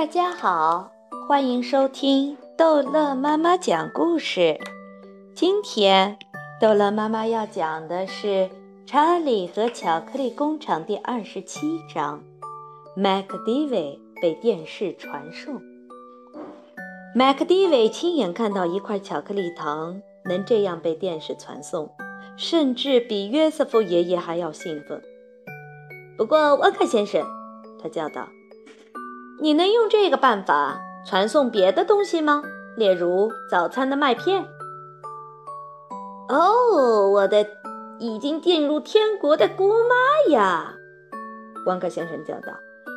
[0.00, 0.90] 大家好，
[1.28, 4.58] 欢迎收听逗乐妈妈讲故事。
[5.34, 6.16] 今天
[6.58, 8.26] 逗乐妈妈要讲的是
[8.86, 12.24] 《查理和巧克力工厂》第二十七章。
[12.96, 15.60] 麦克迪韦被电视传送。
[17.14, 21.90] 麦克迪韦亲眼看到一块巧克力糖能这样被电视传送，
[22.38, 25.02] 甚至比约瑟夫爷爷还要兴奋。
[26.16, 27.22] 不过，沃克先生，
[27.82, 28.26] 他叫道。
[29.42, 32.42] 你能用这个办法传送别的东西吗？
[32.76, 34.44] 例如早餐的麦片？
[36.28, 37.46] 哦，我的
[37.98, 40.74] 已经进入天国的姑妈呀！
[41.64, 42.52] 汪克先生叫道：“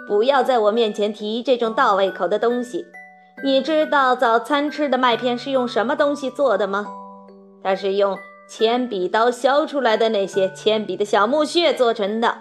[0.06, 2.86] 不要在我面前提这种倒胃口的东西。
[3.42, 6.88] 你知道早餐吃的麦片是用什么东西做的吗？
[7.64, 8.18] 它是用
[8.50, 12.40] 铅笔刀削出来的那些铅笔的小木屑做成的。”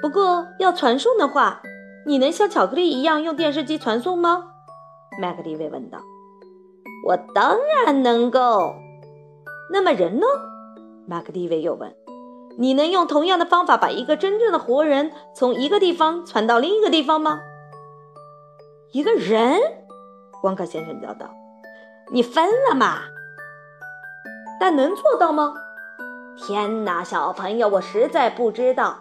[0.00, 1.60] 不过要传送的话，
[2.06, 4.44] 你能像巧克力一样用电视机传送吗？
[5.20, 5.98] 麦克迪维问道。
[7.06, 8.74] “我当然能够。”
[9.72, 10.26] 那么人呢？
[11.06, 11.94] 麦克迪维又问。
[12.58, 17.40] “你能用同样的方法把一个真正的活人从一个地方传到另一个地方吗？”
[18.92, 19.60] 一个人？
[20.40, 21.28] 光克先生叫道。
[22.12, 23.00] “你疯了吗？”
[24.60, 25.54] 但能做到吗？
[26.36, 28.96] 天哪，小朋友，我实在不知道。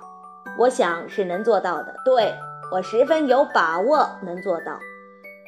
[0.59, 2.33] 我想是能做到的，对
[2.71, 4.79] 我十分有把握能做到，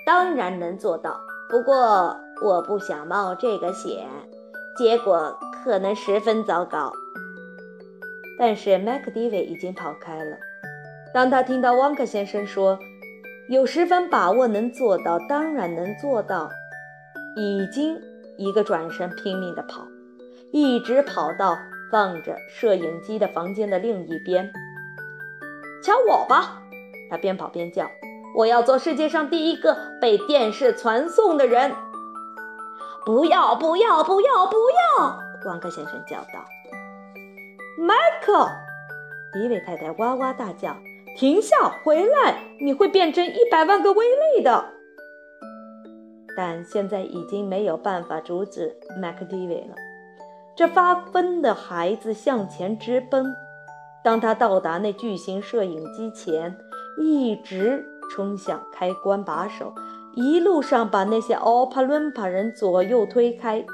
[0.05, 1.19] 当然能做到。
[1.49, 4.07] 不过我不想冒这个险，
[4.77, 6.93] 结果可能十分糟糕。
[8.37, 10.37] 但是麦克迪韦已经跑开了。
[11.13, 12.77] 当他听到汪克先生说
[13.49, 16.49] 有十分把握能做到，当然能做到，
[17.35, 17.99] 已经
[18.37, 19.87] 一个转身拼命地跑，
[20.51, 21.57] 一直跑到
[21.91, 24.49] 放着摄影机的房间的另一边。
[25.81, 26.61] 瞧我吧！
[27.09, 27.89] 他边跑边叫
[28.35, 31.73] ：“我要做世界上第一个被电视传送的人！”
[33.05, 33.55] 不要！
[33.55, 34.03] 不要！
[34.03, 34.45] 不要！
[34.45, 34.57] 不
[34.99, 35.19] 要！
[35.45, 36.45] 王克先生叫道。
[37.79, 38.47] “迈克！”
[39.33, 40.75] 迪维太太哇哇大叫
[41.17, 41.71] ：“停下！
[41.83, 42.43] 回来！
[42.59, 44.65] 你会变成一百万个微粒的！”
[46.37, 49.75] 但现在已经没有办法阻止麦克迪维了。
[50.55, 53.33] 这发疯的孩子向前直奔。
[54.03, 56.57] 当他到达那巨型摄影机前，
[56.97, 59.73] 一直冲向开关把手，
[60.13, 63.65] 一路上把那些奥帕伦帕人左右推开。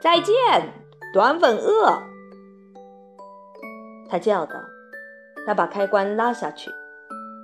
[0.00, 0.34] 再见，
[1.12, 2.02] 短吻鳄！
[4.08, 4.54] 他叫道。
[5.46, 6.70] 他把开关拉下去，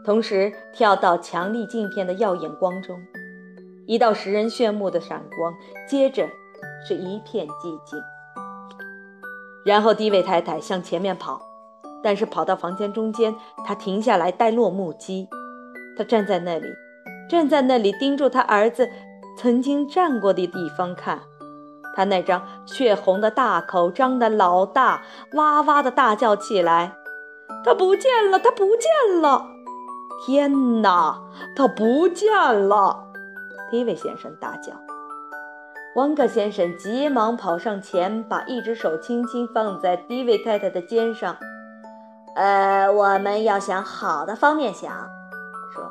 [0.04, 3.00] 同时跳到强力镜片的耀眼光中，
[3.86, 5.54] 一道使人炫目的闪光，
[5.88, 6.28] 接着
[6.86, 7.98] 是一片寂静。
[9.64, 11.40] 然后，第一位太太向前面跑，
[12.02, 15.28] 但是跑到房间中间，她停下来呆若木鸡。
[15.96, 16.68] 她站在那里，
[17.30, 18.90] 站在那里盯住他儿子
[19.38, 21.20] 曾经站过的地方看。
[21.96, 25.02] 他那张血红的大口张得老大，
[25.34, 26.92] 哇哇的大叫起来
[27.64, 28.38] ：“他不见了！
[28.38, 29.46] 他不见了！
[30.26, 31.22] 天哪，
[31.54, 32.28] 他不见
[32.68, 33.12] 了！”
[33.70, 34.72] 迪维先生大叫。
[35.96, 41.36] 汪克先生急忙跑上前，把一只手轻轻放在迪维太太的肩上。
[42.34, 44.90] “呃，我们要想好的方面想，
[45.72, 45.88] 说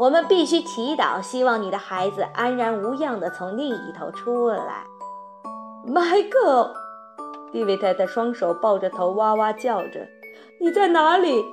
[0.00, 4.84] 我们必须祈祷，希望你的孩子安然无恙地从另一头出来。”
[5.86, 6.74] 迈克，
[7.52, 10.04] 迪维太太双手抱着头，哇哇叫着
[10.60, 11.44] ：“你在哪里？”“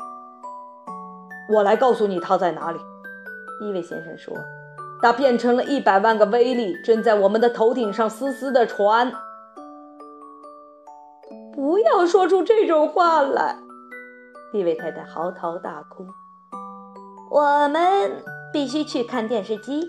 [1.54, 2.80] 我来告诉你他在哪里。”
[3.62, 4.36] 迪维先生说。
[5.02, 9.12] 它变成了一百万个威力，正在我们的头顶上嘶嘶地传。
[11.54, 13.58] 不要说出这种话来！
[14.52, 16.06] 蒂维太太嚎啕大哭。
[17.30, 18.12] 我们
[18.52, 19.82] 必须去看电视机，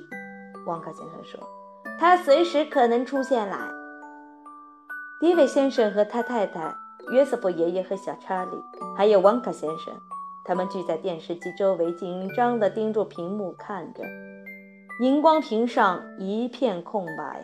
[0.66, 1.40] 旺克先生说，
[1.98, 3.58] 他随时可能出现来。
[5.20, 6.74] 迪维先生和他太太、
[7.12, 8.50] 约瑟夫爷爷和小查理，
[8.97, 9.94] 还有旺卡先生，
[10.44, 14.03] 他们聚在电视机周围，紧张地盯住屏幕看着。
[15.00, 17.42] 荧光屏上一片空白。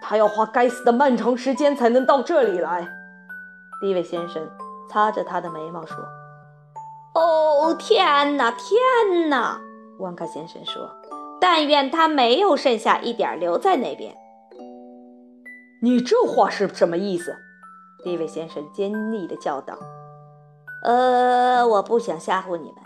[0.00, 2.86] 他要花该死的漫长时间才能到这里来。
[3.80, 4.48] 第一位先生
[4.90, 5.96] 擦着他的眉毛说
[7.14, 9.60] ：“哦，天哪，天哪！”
[9.98, 10.90] 旺卡先生说
[11.40, 14.16] ：“但愿他没有剩下一点留在那边。”
[15.82, 17.36] 你这话是什么意思？
[18.04, 19.76] 第一位先生尖利地叫道
[20.84, 22.76] ：“呃，我不想吓唬你们。”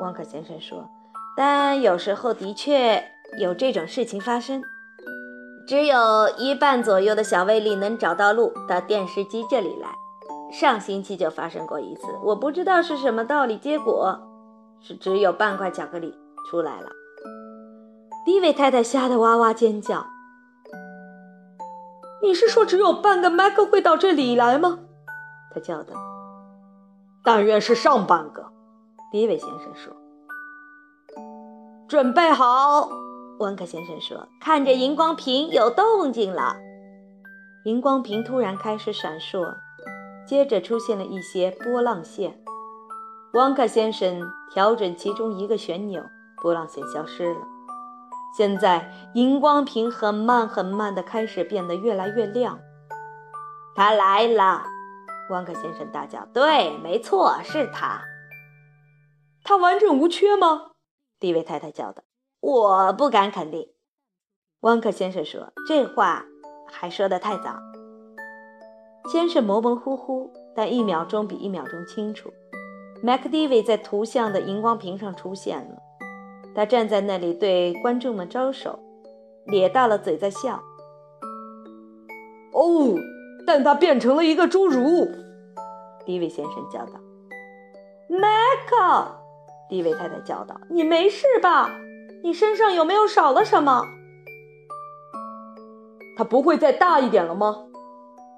[0.00, 0.88] 旺卡先生说。
[1.38, 4.60] 但有时候的确有这种事情发生。
[5.68, 9.88] 只有一半左右的小威力能找到路到电视机这里来。
[10.50, 14.18] 上星期就发生过一次，我不知道是什么道理，结果
[14.80, 16.12] 是只有半块巧克力
[16.50, 16.88] 出来了。
[18.24, 20.06] 迪维太太吓得哇哇尖叫。
[22.20, 24.80] 你是说只有半个麦克会到这里来吗？
[25.54, 25.94] 他叫道。
[27.22, 28.46] 但愿是上半个，
[29.12, 29.94] 迪维先生说。
[31.88, 32.90] 准备好，
[33.38, 34.28] 温克先生说。
[34.42, 36.54] 看着荧光屏，有动静了。
[37.64, 39.54] 荧光屏突然开始闪烁，
[40.26, 42.38] 接着出现了一些波浪线。
[43.32, 44.20] 汪克先生
[44.50, 46.02] 调整其中一个旋钮，
[46.42, 47.40] 波浪线消失了。
[48.36, 52.58] 现在荧光屏很慢很慢地开始变得越来越亮。
[53.74, 54.66] 他来了，
[55.30, 58.02] 汪克先生大叫：“对，没错，是他。
[59.42, 60.67] 他完整无缺吗？”
[61.18, 62.02] 蒂维太太叫道。
[62.40, 63.68] “我不敢肯定。”
[64.60, 66.24] 汪克先生说，“这话
[66.66, 67.56] 还说得太早。”
[69.10, 72.30] 先生模模糊糊，但一秒钟比一秒钟清楚。
[73.02, 75.78] 麦克迪维在图像的荧光屏上出现了。
[76.54, 78.78] 他站在那里对观众们招手，
[79.46, 80.60] 咧大了嘴在笑。
[82.52, 82.96] 哦，
[83.46, 85.08] 但他变成了一个侏儒，
[86.04, 87.00] 迪维先生叫道。
[88.08, 88.28] 麦
[89.68, 91.70] 地位太太叫道：“你没事吧？
[92.22, 93.82] 你身上有没有少了什么？”
[96.16, 97.64] 他不会再大一点了吗？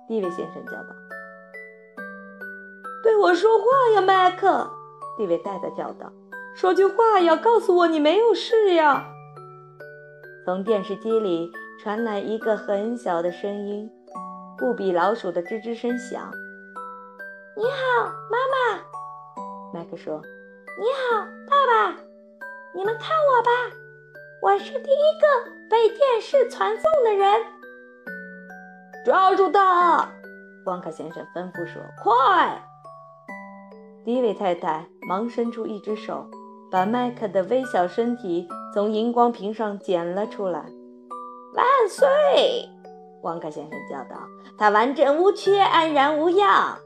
[0.09, 0.89] 迪维先生叫道。
[3.03, 4.71] “对我说话呀，麦克！”
[5.17, 6.13] 迪维太太叫道。
[6.57, 7.37] 说句话呀！
[7.37, 9.07] 告诉我你没有事呀。
[10.45, 13.89] 从电视机里传来一个很小的声音，
[14.59, 16.29] 不比老鼠的吱吱声响。
[17.57, 18.83] 你好，妈妈。
[19.73, 20.21] 麦克说
[20.79, 21.97] ：“你好，爸爸。
[22.75, 23.51] 你们看我吧，
[24.41, 27.43] 我是第一个被电视传送的人。”
[29.05, 30.09] 抓住他！
[30.67, 32.63] 旺卡先生吩咐说：“快！”
[34.05, 36.29] 迪维太太忙伸出一只手。
[36.71, 40.61] 把麦克的微小身体从荧光屏上捡了出来。
[41.53, 42.69] 万岁！
[43.23, 44.21] 旺卡先生叫道
[44.57, 46.79] ：“他完整无缺，安然无恙。”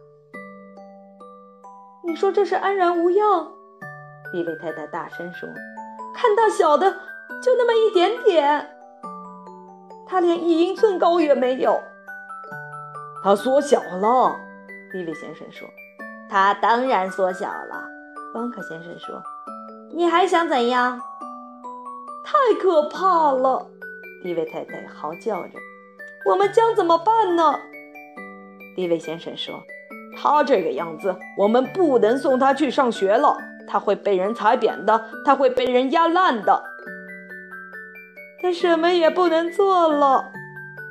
[2.02, 3.53] 你说这是安然无恙？
[4.34, 5.48] 比利太太大声说
[6.12, 6.90] ：“看大小的，
[7.40, 8.68] 就那么一点点，
[10.08, 11.80] 他连一英寸高也没有。”
[13.22, 14.34] 他缩小了，
[14.90, 15.68] 比利先生说
[16.28, 17.84] ：“他当然缩小了。”
[18.34, 19.22] 邦克先生说。
[19.92, 21.00] 你还想怎样？
[22.24, 23.64] 太可怕了！
[24.24, 25.50] 迪维太太嚎叫着
[26.28, 27.54] ：“我们将怎么办呢？”
[28.74, 29.54] 迪维先生说
[30.20, 33.36] ：“他这个样子，我们不能送他去上学了。
[33.74, 36.62] 他会被人踩扁的，他会被人压烂的。
[38.40, 40.30] 他什么也不能做了。”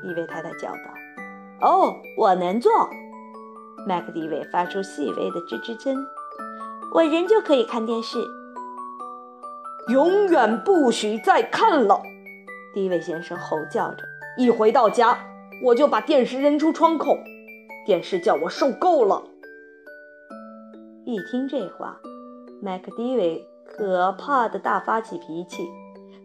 [0.04, 0.94] 一位太太叫道。
[1.66, 2.90] “哦，我能做。”
[3.88, 6.06] 麦克迪维发出细微的吱吱声。
[6.94, 8.18] “我仍旧可以看电视。”
[9.88, 12.02] 永远不许再看了！
[12.74, 14.04] 第一位先生吼叫着。
[14.38, 15.18] 一回到家，
[15.64, 17.18] 我就把电视扔出窗口。
[17.86, 19.24] 电视叫我受够了。
[21.06, 21.98] 一听这话，
[22.64, 25.70] 麦克迪维可怕的大发起脾气。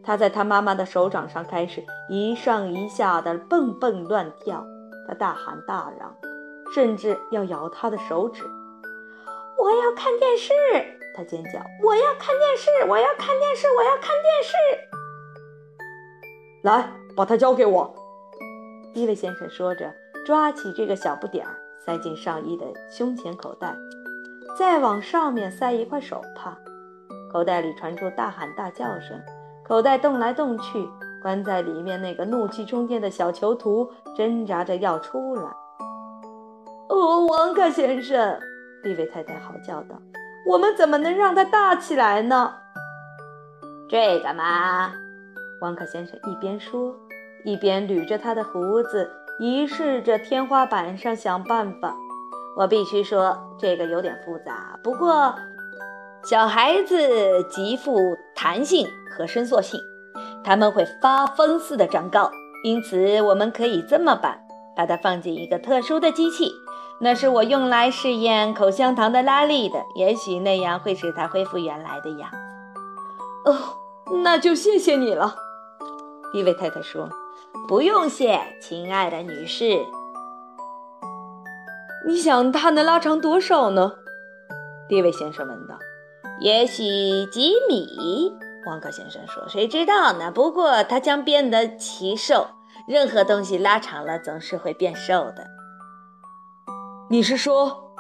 [0.05, 4.64] 他在他妈妈的手掌上开始一上一下的蹦蹦乱跳。
[5.08, 6.14] 他大喊大嚷，
[6.73, 8.45] 甚至要咬他的手指。
[9.59, 10.52] 我要看电视！
[11.16, 12.71] 他尖叫：“我要看电视！
[12.88, 13.66] 我要看电视！
[13.76, 14.54] 我要看电视！”
[16.62, 17.92] 来，把它交给我。”
[18.95, 19.92] 伊维先生说着，
[20.25, 23.75] 抓起这个小不点儿，塞进上衣的胸前口袋，
[24.58, 26.58] 再往上面塞一块手帕。
[27.32, 29.16] 口袋里传出大喊大叫声，
[29.64, 30.88] 口袋动来动去，
[31.22, 35.42] 关在里面那个怒气冲天的小囚徒挣扎着要出来。
[36.88, 38.36] 哦，王克先生！
[38.82, 39.94] 利维太太嚎叫道
[40.48, 42.52] ：“我们怎么能让他大起来呢？”
[43.88, 44.90] 这个嘛，
[45.60, 46.92] 王克先生一边说，
[47.44, 51.94] 一边捋着他的胡子，疑视着天花板上想办法。
[52.58, 54.76] 我必须说，这个有点复杂。
[54.82, 55.32] 不过，
[56.24, 58.84] 小孩子极富弹性
[59.16, 59.80] 和伸缩性，
[60.42, 62.28] 他们会发疯似的长高。
[62.64, 64.40] 因此，我们可以这么办：
[64.76, 66.50] 把它放进一个特殊的机器。
[67.00, 73.52] 那是我用来试验口香糖的拉力的，也许那样会使它恢复原来的样子。
[73.52, 73.54] 哦，
[74.24, 75.32] 那就谢谢你了，
[76.34, 77.08] 一位太太说。
[77.68, 79.78] 不用谢，亲爱的女士。
[82.07, 83.93] 你想它能拉长多少呢？
[84.88, 85.78] 第一位先生问道。
[86.40, 86.83] 也许
[87.26, 88.33] 几米，
[88.67, 89.47] 汪克先生说。
[89.49, 90.31] 谁知道呢？
[90.31, 92.47] 不过它将变得奇瘦。
[92.87, 95.47] 任何东西拉长了，总是会变瘦的。
[97.11, 97.93] 你是说，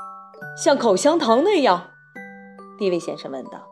[0.56, 1.90] 像口香糖那样？
[2.78, 3.66] 地位先生问道。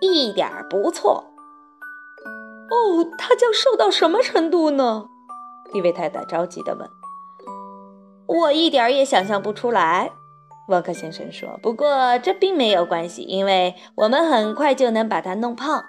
[0.00, 1.24] 一点不错。
[2.70, 5.06] 哦，它将瘦到什么程度呢？
[5.72, 6.88] 地位太太着急地问。
[8.26, 10.10] 我一点也想象不出来，
[10.68, 11.58] 沃克先生说。
[11.62, 15.84] 不过这并没有关系，因为我们很快就能把它弄胖。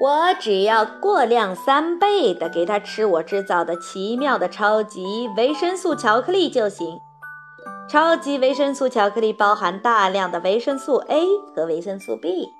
[0.00, 7.00] 我只要过量三倍的给他吃我制造的奇妙的超级维生素巧克力就行。
[7.90, 11.22] 超级维生素巧克力包含大量的维生素 A
[11.56, 12.50] 和维生素 B，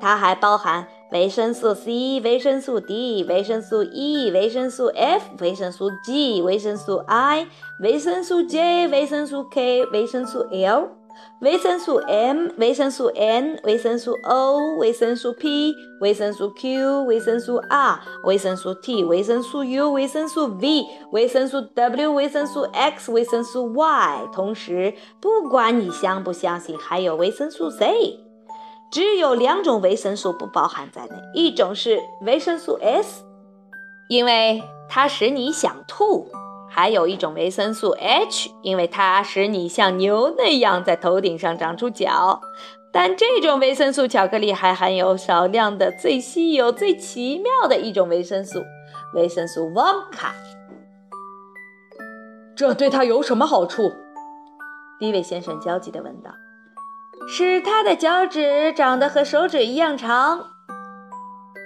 [0.00, 7.48] 它还包含维生素 C、维生素 D、维生素 E、维生素 F、维生素 G、维生素 I、
[7.80, 10.88] 维生素 J、维生素 K、维生素 L。
[11.40, 24.28] 维生素 M、维生素 N、维生素 O、维生素 P、维生素 Q、维生素 R、维生素 T、维生素 U、维生素 V、维生素 W、维生素 X、维生素 Y。
[24.32, 28.20] 同时，不管你相不相信，还有维生素 C。
[28.90, 33.24] 只有两种维生素不包含在内，一种是维生素 S，
[34.08, 36.28] 因为它使你想吐。
[36.72, 42.40] 还有一种维生素 H，因为它使你像牛那样在头顶上长出角。
[42.92, 48.62] 但这种维生素巧克力还含有少量的最稀有、最奇妙的一种维生素——
[49.14, 50.34] 维生素旺卡。
[52.56, 53.92] 这对它有什么好处？
[54.98, 56.30] 迪维先生焦急地问道。
[57.32, 60.50] “使他的脚趾长得和手指一样长。”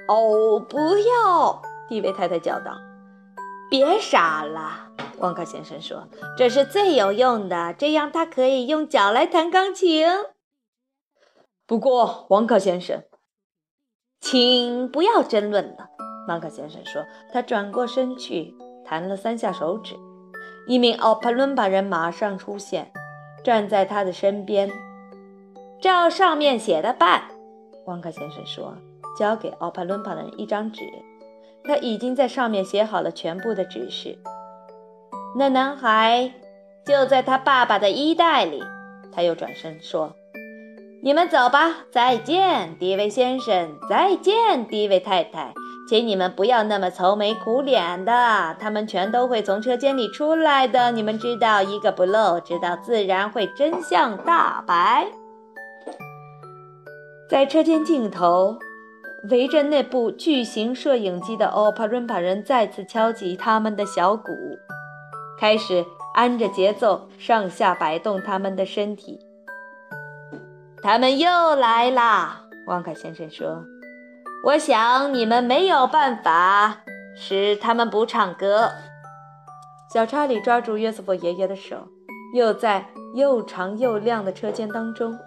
[0.06, 1.62] 哦，不要！
[1.88, 2.76] 迪维太太叫道。
[3.70, 6.06] “别傻了。”王克先生说
[6.36, 10.06] ：“这是最有用的，这样他可以用脚来弹钢琴。”
[11.66, 13.02] 不过，王克先生，
[14.20, 15.88] 请不要争论了。”
[16.28, 17.02] 旺克先生说。
[17.32, 18.54] 他转过身去，
[18.84, 19.96] 弹了三下手指。
[20.66, 22.92] 一名奥帕伦巴人马上出现，
[23.42, 24.70] 站在他的身边。
[25.84, 27.24] 照上面写的办，
[27.84, 28.74] 旺克先生说，
[29.18, 30.80] 交给奥帕伦巴人一张纸。
[31.62, 34.16] 他已经在上面写好了全部的指示。
[35.36, 36.32] 那男孩
[36.86, 38.62] 就在他爸爸的衣袋里。
[39.12, 40.14] 他又转身说
[41.04, 45.52] ：“你们走吧，再见，迪维先生，再见，迪维太太，
[45.86, 50.92] 请你们不要那么愁眉苦脸的，他们全都会从车间里出来的。
[50.92, 55.08] 你们知道，一个不漏，直到自然会真相大白。”
[57.28, 58.58] 在车间尽头，
[59.30, 64.30] 围着那部巨型摄影机的奥帕伦巴人再次敲击他们的小鼓。
[65.40, 69.18] 开始按着节奏上下摆动他们的身体。
[70.82, 73.64] 他们又来啦，旺卡先生说
[74.44, 76.82] ：“我想你们没有办法
[77.16, 78.70] 使他们不唱歌。”
[79.92, 81.88] 小查理抓住约瑟夫爷爷的手，
[82.34, 85.18] 又在又长又亮的车间当中。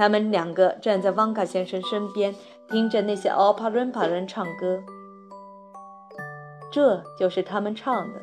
[0.00, 2.34] 他们两个站在旺卡先生身边，
[2.70, 4.80] 听着那些奥帕伦帕人唱歌。
[6.72, 8.18] 这就是他们唱的。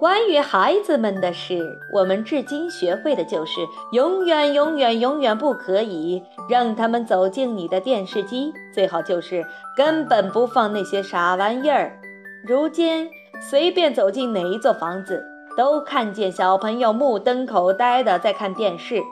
[0.00, 3.60] 关于孩子们的事，我们至今学会的就是
[3.92, 9.44] 永远、永远、永远不可以让他们走进你的电视机，最好就是
[9.76, 12.00] 根本不放那些傻玩意儿。
[12.46, 13.10] 如今，
[13.42, 15.22] 随便走进哪一座房子，
[15.54, 19.02] 都看见小朋友目瞪口呆地在看电视，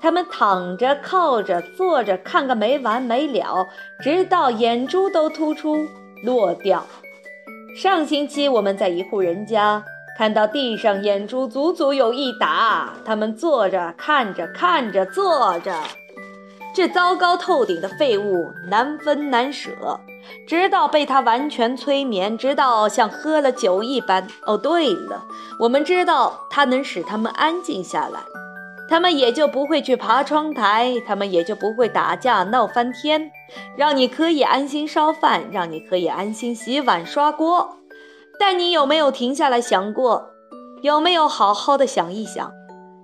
[0.00, 3.66] 他们躺着、靠着、坐着看个没完没了，
[4.02, 5.86] 直到眼珠都突出
[6.24, 6.86] 落掉。
[7.76, 9.84] 上星期我们在一户人家。
[10.16, 15.72] 看到地上眼珠足足有一打，他们坐着看着看着坐着，
[16.74, 19.70] 这糟糕透顶的废物难分难舍，
[20.44, 24.26] 直到被他完全催眠，直到像喝了酒一般。
[24.44, 25.24] 哦，对了，
[25.60, 28.18] 我们知道它能使他们安静下来，
[28.88, 33.30] 他们也就不会去爬窗台，他们也就不会打架闹翻天，
[33.76, 37.76] 让你可以安心烧饭，让你可以安心洗碗刷锅。
[38.40, 40.30] 但你有没有停下来想过？
[40.80, 42.52] 有没有好好的想一想，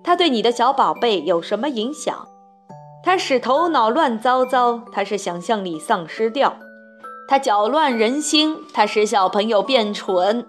[0.03, 2.29] 他对你的小宝贝有什么影响？
[3.03, 6.57] 他使头脑乱糟糟，他使想象力丧失掉，
[7.29, 10.47] 他搅乱人心，他使小朋友变蠢，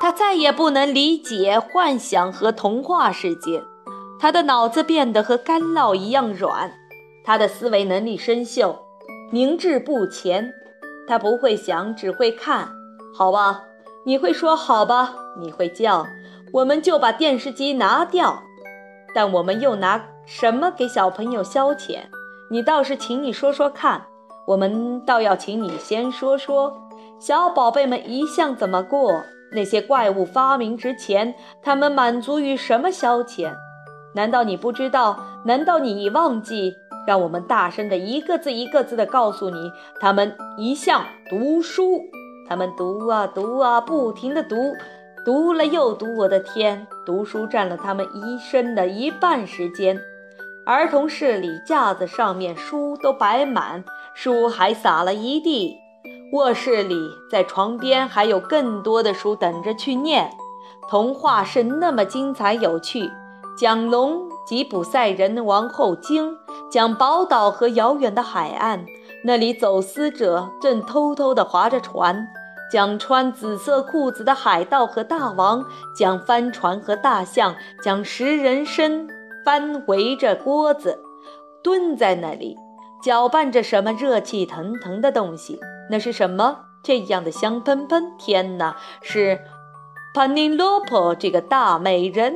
[0.00, 3.62] 他再也不能理解幻想和童话世界，
[4.20, 6.72] 他的脑子变得和干酪一样软，
[7.24, 8.76] 他的思维能力生锈，
[9.30, 10.52] 明智不前，
[11.06, 12.68] 他不会想，只会看，
[13.16, 13.62] 好吧？
[14.06, 15.14] 你会说好吧？
[15.40, 16.06] 你会叫，
[16.52, 18.42] 我们就把电视机拿掉。
[19.14, 22.00] 但我们又拿什么给小朋友消遣？
[22.50, 24.06] 你倒是，请你说说看。
[24.46, 29.22] 我们倒要请你先说说，小宝贝们一向怎么过？
[29.52, 33.54] 那些怪物发明之前，他们满足于什么消遣？
[34.14, 35.18] 难道你不知道？
[35.44, 36.76] 难道你已忘记？
[37.06, 42.00] 让我们大声的一个字一个字的告诉你：他们一向读书，
[42.48, 44.56] 他们读啊读啊，不停的读，
[45.24, 46.06] 读了又读。
[46.16, 50.00] 我的天，读书占了他们一生的一半时间。
[50.64, 55.76] 儿童室里架子上面书都摆满，书还撒了一地。
[56.32, 56.96] 卧室里
[57.30, 60.30] 在床边还有更多的书等着去念。
[60.88, 63.10] 童话是那么精彩有趣，
[63.56, 66.36] 讲龙吉普赛人王后精，
[66.70, 68.84] 讲宝岛和遥远的海岸，
[69.24, 72.26] 那里走私者正偷偷地划着船，
[72.72, 75.64] 讲穿紫色裤子的海盗和大王，
[75.96, 79.06] 讲帆船和大象，讲食人参。
[79.44, 81.04] 翻围着锅子，
[81.62, 82.56] 蹲在那里，
[83.02, 85.60] 搅拌着什么热气腾腾的东西。
[85.90, 86.60] 那是什么？
[86.82, 88.10] 这样的香喷喷！
[88.18, 89.38] 天哪，是
[90.14, 92.34] 潘尼洛普这个大美人。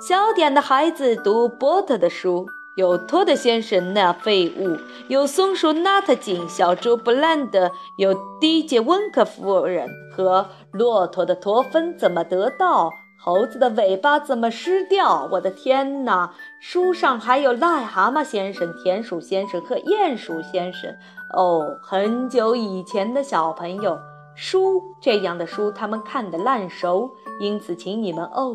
[0.00, 4.78] 小点的孩子读波特的书，有托德先生那废物，
[5.08, 12.90] 有松鼠纳特金，小猪布兰德，有迪杰温克夫人和骆驼的驼峰怎么得到？
[13.22, 15.28] 猴子的尾巴怎么失掉？
[15.32, 16.32] 我的天哪！
[16.62, 20.90] 书上还有癞蛤蟆先生、田鼠先生和鼹鼠先生。
[21.36, 23.98] 哦，很久以前的小朋友，
[24.34, 27.10] 书这样的书他们看得烂熟。
[27.38, 28.54] 因此，请你们哦，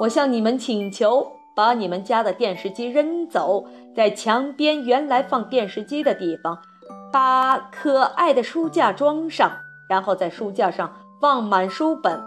[0.00, 6.58] 我向你们请求，把你们家的电视机扔走，在墙边原来放电视机的地方，
[7.12, 9.52] 把可爱的书架装上，
[9.88, 12.20] 然后在书架上放满书本。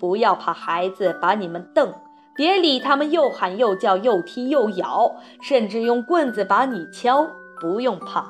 [0.00, 1.94] 不要怕孩子把你们瞪，
[2.34, 7.26] 别理他们又喊又叫又踢又咬，甚至用棍子把你敲。
[7.60, 8.26] 不用怕，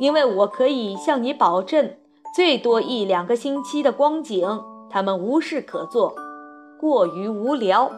[0.00, 1.94] 因为我可以向你保证，
[2.34, 4.60] 最多一两个星期的光景，
[4.90, 6.12] 他们无事可做，
[6.78, 7.90] 过于无聊，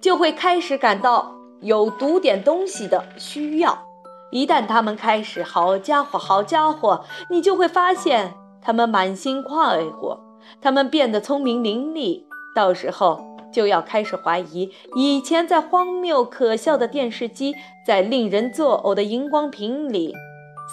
[0.00, 3.86] 就会开始感到有读点东西的需要。
[4.30, 10.20] 一旦他们开始，好家伙，好家伙，你就会发现他们满心快活，
[10.60, 12.24] 他们变得聪明伶俐。
[12.54, 13.20] 到时候
[13.52, 17.54] 就要开始怀疑以前在荒谬可笑的电视机，
[17.86, 20.14] 在令人作呕的荧光屏里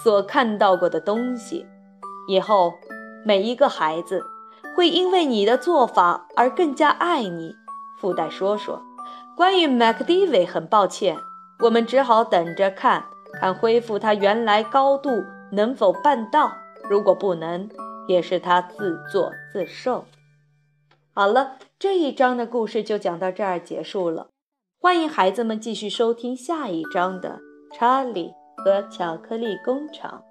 [0.02, 1.66] 所看到过的东西。
[2.28, 2.74] 以后
[3.24, 4.24] 每一个孩子
[4.76, 7.54] 会因为你的做法而更加爱你。
[8.00, 8.80] 附带说说，
[9.38, 11.16] 关于 MacDivy，很抱歉，
[11.60, 15.10] 我们只好等着看看恢复他原来高度
[15.52, 16.50] 能否办到。
[16.90, 17.70] 如果不能，
[18.08, 20.06] 也是他自作自受。
[21.14, 21.52] 好了。
[21.78, 24.30] 这一章的故事就讲到这儿结束了，
[24.80, 27.38] 欢迎孩子们继续收听下一章的
[27.76, 30.24] 《查理和巧克力工厂》。